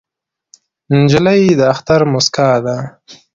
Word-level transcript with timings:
نجلۍ 0.99 1.41
د 1.59 1.61
اختر 1.73 2.01
موسکا 2.11 2.49
ده. 2.65 2.77